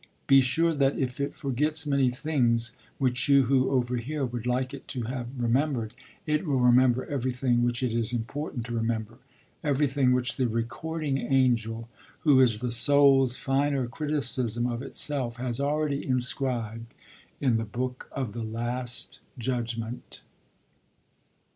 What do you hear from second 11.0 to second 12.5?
angel, who